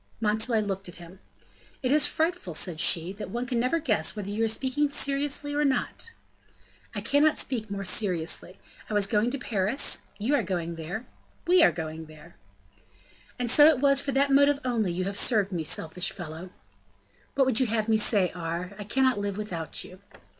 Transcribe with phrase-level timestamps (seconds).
[0.19, 1.19] Montalais looked at him.
[1.83, 5.53] "It is frightful," said she, "that one can never guess whether you are speaking seriously
[5.53, 6.09] or not."
[6.95, 8.57] "I cannot speak more seriously.
[8.89, 11.05] I was going to Paris, you are going there,
[11.45, 12.35] we are going there."
[13.37, 16.49] "And so it was for that motive only you have served me; selfish fellow!"
[17.35, 18.73] "What would you have me say, Aure?
[18.79, 19.99] I cannot live without you."